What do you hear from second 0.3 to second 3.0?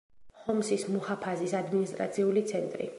ჰომსის მუჰაფაზის ადმინისტრაციული ცენტრი.